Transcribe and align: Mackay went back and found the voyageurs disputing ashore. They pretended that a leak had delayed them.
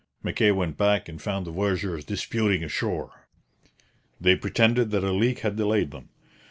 Mackay 0.23 0.49
went 0.49 0.77
back 0.77 1.07
and 1.07 1.21
found 1.21 1.45
the 1.45 1.51
voyageurs 1.51 2.03
disputing 2.03 2.63
ashore. 2.63 3.27
They 4.19 4.35
pretended 4.35 4.89
that 4.89 5.03
a 5.03 5.11
leak 5.11 5.41
had 5.41 5.57
delayed 5.57 5.91
them. 5.91 6.09